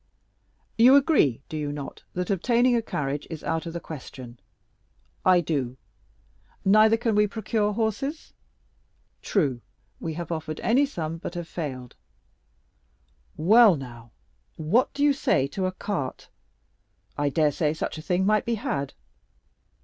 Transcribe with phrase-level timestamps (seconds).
[0.79, 4.39] "You agree, do you not, that obtaining a carriage is out of the question?"
[5.23, 5.77] "I do."
[6.65, 8.33] "Neither can we procure horses?"
[9.21, 9.61] "True;
[9.99, 11.95] we have offered any sum, but have failed."
[13.37, 14.09] "Well, now,
[14.55, 16.29] what do you say to a cart?
[17.15, 18.95] I dare say such a thing might be had."